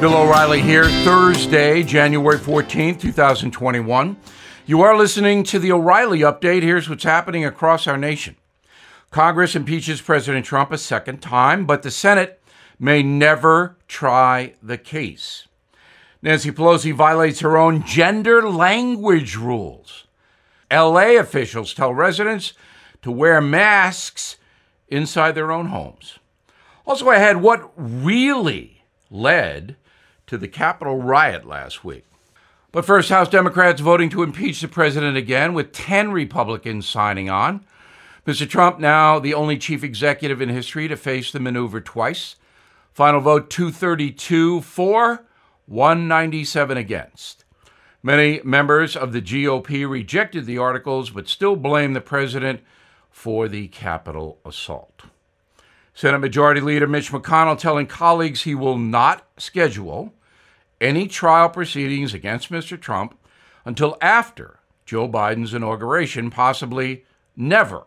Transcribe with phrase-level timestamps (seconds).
[0.00, 4.16] Bill O'Reilly here, Thursday, January 14th, 2021.
[4.64, 6.62] You are listening to the O'Reilly Update.
[6.62, 8.36] Here's what's happening across our nation.
[9.10, 12.40] Congress impeaches President Trump a second time, but the Senate
[12.78, 15.46] may never try the case.
[16.22, 20.06] Nancy Pelosi violates her own gender language rules.
[20.72, 22.54] LA officials tell residents
[23.02, 24.38] to wear masks
[24.88, 26.18] inside their own homes.
[26.86, 29.76] Also, ahead, what really led
[30.30, 32.04] to the Capitol riot last week.
[32.70, 37.66] But first, House Democrats voting to impeach the president again, with 10 Republicans signing on.
[38.24, 38.48] Mr.
[38.48, 42.36] Trump, now the only chief executive in history to face the maneuver twice.
[42.92, 45.24] Final vote 232 for,
[45.66, 47.44] 197 against.
[48.00, 52.60] Many members of the GOP rejected the articles but still blame the president
[53.10, 55.02] for the Capitol assault.
[55.92, 60.14] Senate Majority Leader Mitch McConnell telling colleagues he will not schedule
[60.80, 62.80] any trial proceedings against Mr.
[62.80, 63.18] Trump
[63.64, 67.04] until after Joe Biden's inauguration, possibly
[67.36, 67.86] never.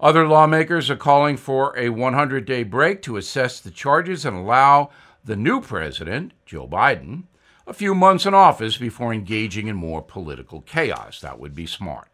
[0.00, 4.90] Other lawmakers are calling for a 100 day break to assess the charges and allow
[5.24, 7.24] the new president, Joe Biden,
[7.66, 11.20] a few months in office before engaging in more political chaos.
[11.20, 12.08] That would be smart.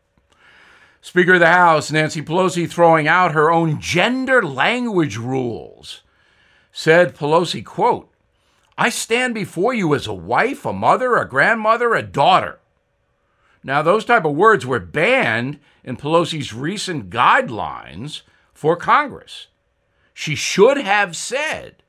[1.01, 6.01] Speaker of the House, Nancy Pelosi, throwing out her own gender language rules,
[6.73, 8.14] said Pelosi, quote,
[8.77, 12.59] I stand before you as a wife, a mother, a grandmother, a daughter.
[13.63, 19.47] Now, those type of words were banned in Pelosi's recent guidelines for Congress.
[20.13, 21.83] She should have said,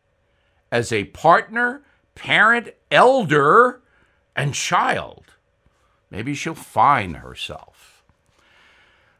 [0.72, 3.82] as a partner, parent, elder,
[4.36, 5.34] and child.
[6.10, 8.04] Maybe she'll find herself.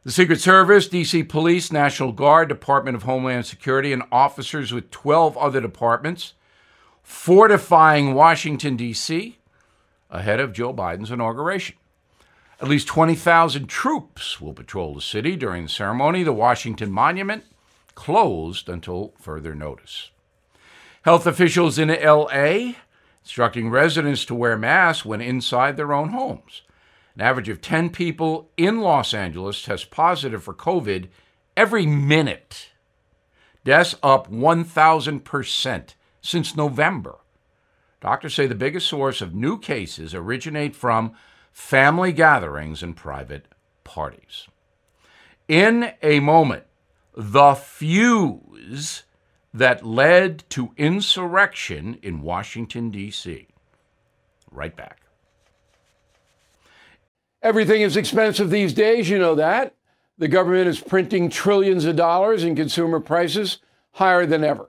[0.04, 5.36] The Secret Service, DC Police, National Guard, Department of Homeland Security, and officers with 12
[5.36, 6.34] other departments
[7.06, 9.38] fortifying Washington, D.C.
[10.10, 11.76] ahead of Joe Biden's inauguration.
[12.60, 16.24] At least 20,000 troops will patrol the city during the ceremony.
[16.24, 17.44] The Washington Monument
[17.94, 20.10] closed until further notice.
[21.02, 22.76] Health officials in L.A.
[23.22, 26.62] instructing residents to wear masks when inside their own homes.
[27.14, 31.06] An average of 10 people in Los Angeles test positive for COVID
[31.56, 32.70] every minute.
[33.62, 35.94] Deaths up 1,000%
[36.26, 37.18] since November.
[38.00, 41.12] Doctors say the biggest source of new cases originate from
[41.52, 43.46] family gatherings and private
[43.84, 44.46] parties.
[45.48, 46.64] In a moment,
[47.16, 49.04] the fuse
[49.54, 53.46] that led to insurrection in Washington, D.C.
[54.50, 55.00] Right back.
[57.42, 59.74] Everything is expensive these days, you know that.
[60.18, 63.58] The government is printing trillions of dollars and consumer prices
[63.92, 64.68] higher than ever.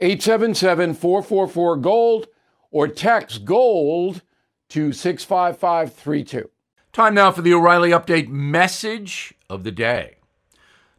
[0.00, 2.26] 877 444 GOLD
[2.70, 4.22] or text GOLD
[4.68, 6.50] to 65532.
[6.92, 10.16] Time now for the O'Reilly Update message of the day.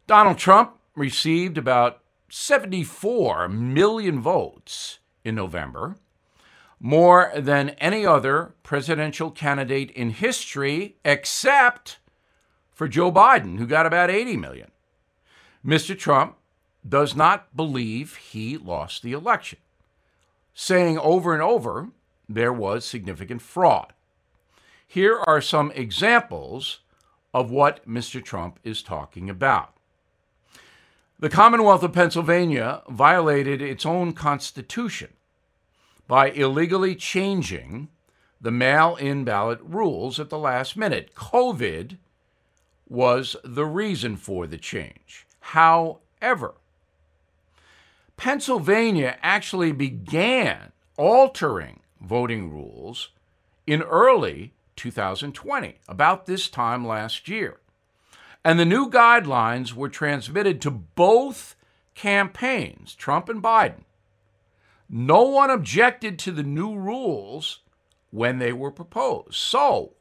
[0.06, 5.96] Donald Trump received about 74 million votes in November,
[6.78, 11.98] more than any other presidential candidate in history except
[12.72, 14.70] for Joe Biden, who got about 80 million.
[15.64, 15.98] Mr.
[15.98, 16.36] Trump
[16.88, 19.58] does not believe he lost the election,
[20.54, 21.88] saying over and over
[22.28, 23.92] there was significant fraud.
[24.86, 26.80] Here are some examples
[27.32, 28.22] of what Mr.
[28.24, 29.74] Trump is talking about.
[31.18, 35.10] The Commonwealth of Pennsylvania violated its own constitution
[36.08, 37.88] by illegally changing
[38.40, 41.14] the mail in ballot rules at the last minute.
[41.14, 41.98] COVID
[42.88, 45.26] was the reason for the change.
[45.40, 46.54] However,
[48.20, 53.08] Pennsylvania actually began altering voting rules
[53.66, 57.60] in early 2020, about this time last year.
[58.44, 61.56] And the new guidelines were transmitted to both
[61.94, 63.84] campaigns, Trump and Biden.
[64.86, 67.60] No one objected to the new rules
[68.10, 69.36] when they were proposed.
[69.36, 69.92] So,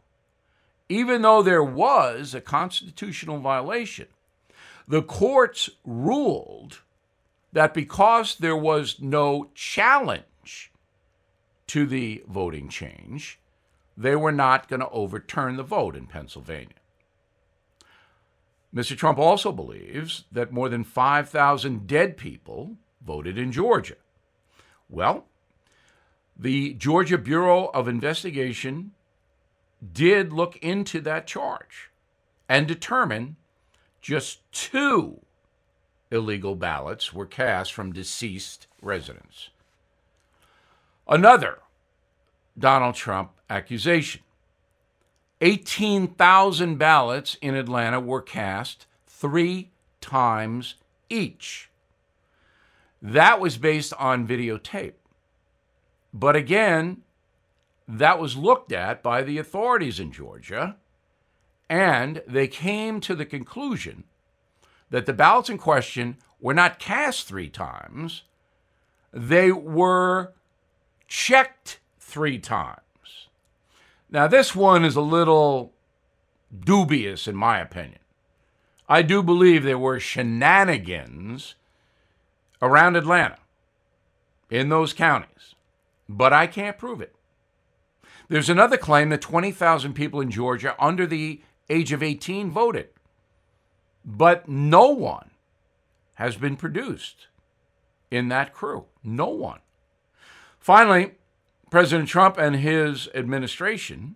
[0.89, 4.07] even though there was a constitutional violation,
[4.89, 6.81] the courts ruled
[7.51, 10.71] that because there was no challenge
[11.67, 13.39] to the voting change,
[13.97, 16.75] they were not going to overturn the vote in Pennsylvania.
[18.73, 18.95] Mr.
[18.95, 23.95] Trump also believes that more than 5,000 dead people voted in Georgia.
[24.89, 25.25] Well,
[26.37, 28.91] the Georgia Bureau of Investigation
[29.93, 31.89] did look into that charge
[32.47, 33.37] and determine
[34.01, 35.21] just two
[36.11, 39.49] illegal ballots were cast from deceased residents.
[41.07, 41.59] Another
[42.57, 44.21] Donald Trump accusation
[45.41, 49.71] 18,000 ballots in Atlanta were cast three
[50.01, 50.75] times
[51.09, 51.69] each.
[53.01, 54.93] That was based on videotape.
[56.13, 57.03] But again,
[57.87, 60.75] that was looked at by the authorities in Georgia,
[61.69, 64.03] and they came to the conclusion
[64.89, 68.23] that the ballots in question were not cast three times,
[69.11, 70.33] they were
[71.07, 72.79] checked three times.
[74.09, 75.73] Now, this one is a little
[76.57, 77.99] dubious, in my opinion.
[78.87, 81.55] I do believe there were shenanigans
[82.61, 83.37] around Atlanta
[84.49, 85.53] in those counties,
[86.07, 87.13] but I can't prove it.
[88.29, 92.89] There's another claim that 20,000 people in Georgia under the age of 18 voted,
[94.09, 95.29] but no one
[96.15, 97.27] has been produced
[98.09, 98.85] in that crew.
[99.03, 99.59] No one.
[100.59, 101.11] Finally,
[101.69, 104.15] President Trump and his administration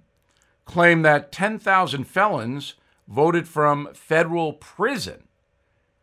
[0.66, 2.74] claim that 10,000 felons
[3.08, 5.28] voted from federal prison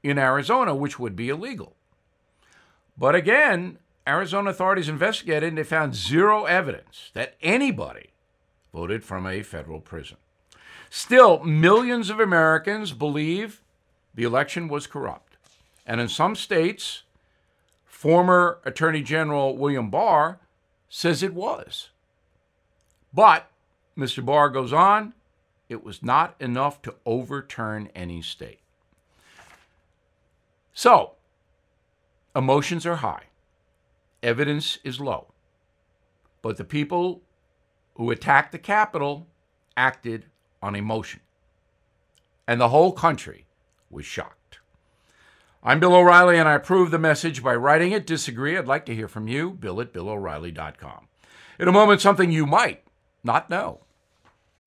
[0.02, 1.74] in Arizona, which would be illegal.
[2.96, 8.10] But again, Arizona authorities investigated and they found zero evidence that anybody
[8.72, 10.18] voted from a federal prison.
[10.90, 13.62] Still, millions of Americans believe
[14.14, 15.36] the election was corrupt.
[15.86, 17.02] And in some states,
[17.84, 20.40] former Attorney General William Barr
[20.88, 21.90] says it was.
[23.12, 23.50] But,
[23.96, 24.24] Mr.
[24.24, 25.14] Barr goes on,
[25.68, 28.60] it was not enough to overturn any state.
[30.72, 31.12] So,
[32.34, 33.24] emotions are high,
[34.22, 35.28] evidence is low.
[36.42, 37.22] But the people
[37.94, 39.26] who attacked the Capitol
[39.76, 40.26] acted
[40.62, 41.20] on emotion.
[42.46, 43.46] And the whole country
[43.90, 44.60] was shocked.
[45.62, 48.06] I'm Bill O'Reilly, and I approve the message by writing it.
[48.06, 48.56] Disagree?
[48.56, 49.50] I'd like to hear from you.
[49.50, 51.08] Bill at BillO'Reilly.com.
[51.58, 52.82] In a moment, something you might
[53.22, 53.80] not know.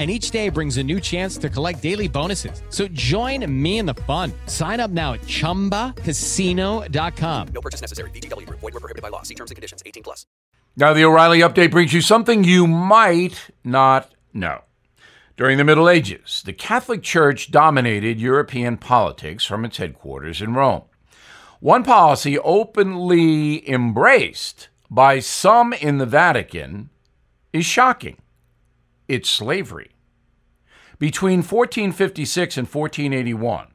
[0.00, 2.62] and each day brings a new chance to collect daily bonuses.
[2.70, 4.32] So join me in the fun.
[4.46, 7.48] Sign up now at ChumbaCasino.com.
[7.48, 8.10] No purchase necessary.
[8.12, 8.48] VGW.
[8.48, 9.20] Void were prohibited by law.
[9.22, 9.82] See terms and conditions.
[9.84, 10.24] 18 plus.
[10.74, 14.62] Now, the O'Reilly Update brings you something you might not know.
[15.36, 20.84] During the Middle Ages, the Catholic Church dominated European politics from its headquarters in Rome.
[21.60, 26.88] One policy openly embraced by some in the Vatican
[27.52, 28.16] is shocking
[29.10, 29.90] it's slavery.
[31.00, 33.68] Between 1456 and 1481,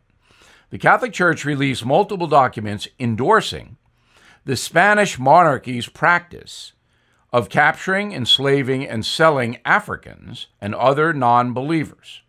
[0.69, 3.77] the Catholic Church released multiple documents endorsing
[4.45, 6.73] the Spanish monarchy's practice
[7.33, 12.21] of capturing, enslaving, and selling Africans and other non believers.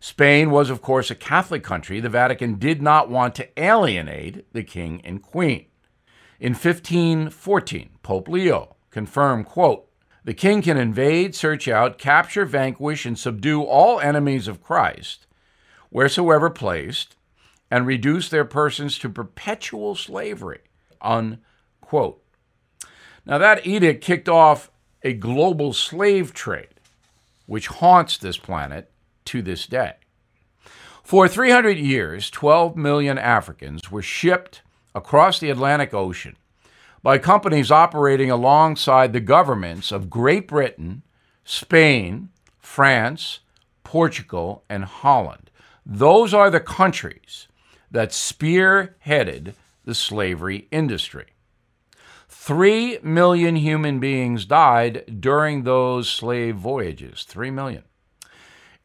[0.00, 2.00] Spain was, of course, a Catholic country.
[2.00, 5.66] The Vatican did not want to alienate the king and queen.
[6.40, 9.86] In 1514, Pope Leo confirmed, quote,
[10.24, 15.26] the king can invade, search out, capture, vanquish, and subdue all enemies of Christ,
[15.90, 17.16] wheresoever placed,
[17.70, 20.60] and reduce their persons to perpetual slavery.
[21.00, 22.22] Unquote.
[23.26, 24.70] Now, that edict kicked off
[25.02, 26.80] a global slave trade,
[27.46, 28.90] which haunts this planet
[29.26, 29.94] to this day.
[31.02, 34.62] For 300 years, 12 million Africans were shipped
[34.94, 36.36] across the Atlantic Ocean
[37.02, 41.02] by companies operating alongside the governments of Great Britain,
[41.44, 42.28] Spain,
[42.58, 43.40] France,
[43.82, 45.50] Portugal, and Holland.
[45.84, 47.48] Those are the countries
[47.90, 49.54] that spearheaded
[49.84, 51.26] the slavery industry.
[52.28, 57.24] Three million human beings died during those slave voyages.
[57.24, 57.82] Three million.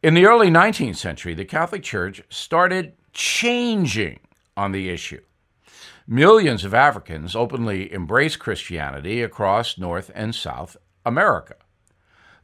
[0.02, 4.20] In the early 19th century, the Catholic Church started changing
[4.56, 5.22] on the issue.
[6.10, 10.74] Millions of Africans openly embraced Christianity across North and South
[11.04, 11.56] America.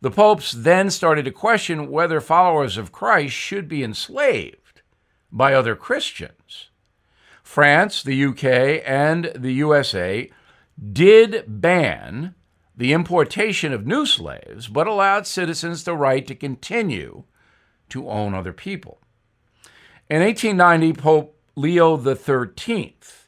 [0.02, 4.82] The popes then started to question whether followers of Christ should be enslaved
[5.32, 6.68] by other Christians.
[7.42, 10.30] France, the UK, and the USA
[10.92, 12.34] did ban
[12.76, 17.24] the importation of new slaves, but allowed citizens the right to continue
[17.88, 19.00] to own other people.
[20.10, 23.23] In 1890, Pope Leo XIII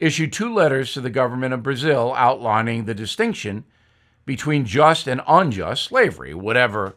[0.00, 3.64] issued two letters to the government of Brazil outlining the distinction
[4.24, 6.94] between just and unjust slavery, whatever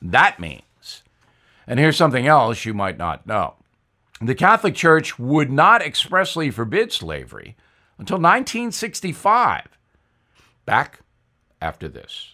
[0.00, 1.02] that means.
[1.66, 3.54] And here's something else you might not know
[4.20, 7.56] the Catholic Church would not expressly forbid slavery
[7.98, 9.68] until 1965.
[10.64, 11.00] Back
[11.60, 12.33] after this.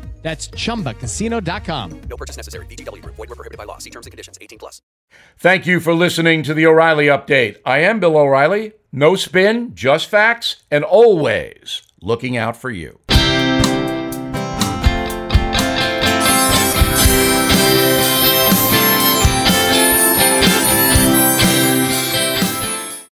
[0.21, 2.01] That's chumbacasino.com.
[2.09, 2.65] No purchase necessary.
[2.67, 3.15] VGW Group.
[3.15, 3.79] Void were prohibited by law.
[3.79, 4.37] See terms and conditions.
[4.39, 4.81] 18 plus.
[5.37, 7.57] Thank you for listening to the O'Reilly Update.
[7.65, 8.73] I am Bill O'Reilly.
[8.91, 12.99] No spin, just facts, and always looking out for you.